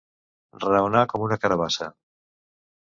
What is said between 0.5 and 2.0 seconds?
Raonar com una carabassa.